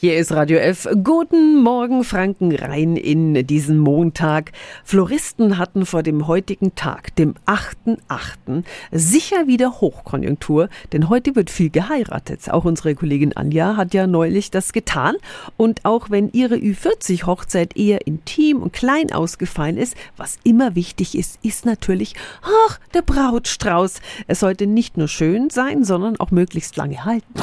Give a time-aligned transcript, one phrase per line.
[0.00, 0.86] Hier ist Radio F.
[1.02, 4.52] Guten Morgen Franken rein in diesen Montag.
[4.84, 11.70] Floristen hatten vor dem heutigen Tag, dem 8.8., sicher wieder Hochkonjunktur, denn heute wird viel
[11.70, 12.48] geheiratet.
[12.48, 15.16] Auch unsere Kollegin Anja hat ja neulich das getan.
[15.56, 21.40] Und auch wenn ihre Ü40-Hochzeit eher intim und klein ausgefallen ist, was immer wichtig ist,
[21.42, 23.94] ist natürlich, ach, der Brautstrauß.
[24.28, 27.34] Es sollte nicht nur schön sein, sondern auch möglichst lange halten.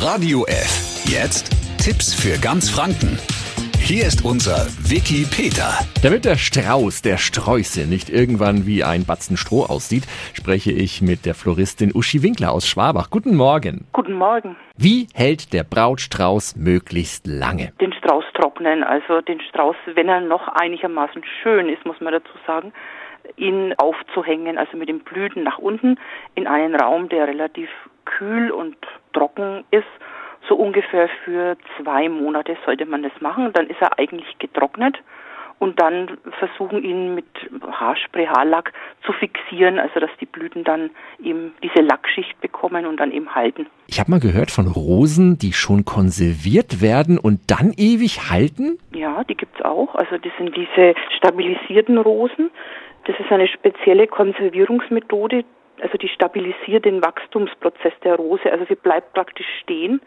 [0.00, 1.04] Radio F.
[1.06, 1.50] Jetzt
[1.84, 3.18] Tipps für ganz Franken.
[3.76, 5.68] Hier ist unser Wiki Peter.
[6.02, 11.26] Damit der Strauß der Sträuße nicht irgendwann wie ein Batzen Stroh aussieht, spreche ich mit
[11.26, 13.10] der Floristin Uschi Winkler aus Schwabach.
[13.10, 13.86] Guten Morgen.
[13.92, 14.56] Guten Morgen.
[14.78, 17.74] Wie hält der Brautstrauß möglichst lange?
[17.82, 22.32] Den Strauß trocknen, also den Strauß, wenn er noch einigermaßen schön ist, muss man dazu
[22.46, 22.72] sagen,
[23.36, 25.98] ihn aufzuhängen, also mit den Blüten nach unten
[26.34, 27.68] in einen Raum, der relativ
[28.06, 28.74] kühl und
[29.12, 29.84] trocken ist
[30.48, 33.52] so ungefähr für zwei Monate sollte man das machen.
[33.52, 34.98] Dann ist er eigentlich getrocknet
[35.58, 37.26] und dann versuchen ihn mit
[37.70, 38.72] Haarspray, Haarlack
[39.06, 40.90] zu fixieren, also dass die Blüten dann
[41.22, 43.66] eben diese Lackschicht bekommen und dann eben halten.
[43.86, 48.78] Ich habe mal gehört von Rosen, die schon konserviert werden und dann ewig halten?
[48.92, 49.94] Ja, die gibt's auch.
[49.94, 52.50] Also das sind diese stabilisierten Rosen.
[53.06, 55.44] Das ist eine spezielle Konservierungsmethode,
[55.80, 58.50] also die stabilisiert den Wachstumsprozess der Rose.
[58.50, 60.00] Also sie bleibt praktisch stehen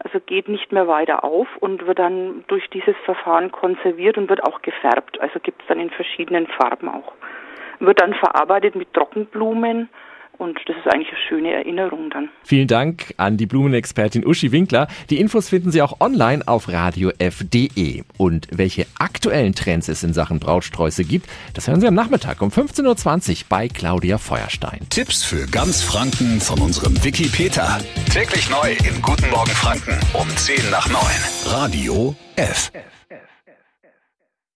[0.00, 4.44] also geht nicht mehr weiter auf und wird dann durch dieses Verfahren konserviert und wird
[4.44, 5.20] auch gefärbt.
[5.20, 7.12] Also gibt es dann in verschiedenen Farben auch.
[7.80, 9.88] Wird dann verarbeitet mit Trockenblumen,
[10.38, 12.28] und das ist eigentlich eine schöne Erinnerung dann.
[12.44, 14.88] Vielen Dank an die Blumenexpertin Uschi Winkler.
[15.10, 18.04] Die Infos finden Sie auch online auf radiof.de.
[18.16, 22.50] Und welche aktuellen Trends es in Sachen Brautsträuße gibt, das hören Sie am Nachmittag um
[22.50, 24.80] 15.20 Uhr bei Claudia Feuerstein.
[24.90, 27.78] Tipps für ganz Franken von unserem Wiki Peter.
[28.12, 30.98] Täglich neu in Guten Morgen Franken um 10 nach 9.
[31.46, 32.70] Radio F.
[32.72, 32.97] F, F.